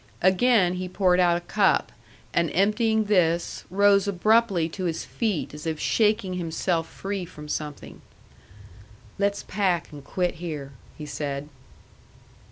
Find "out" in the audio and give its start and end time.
1.19-1.37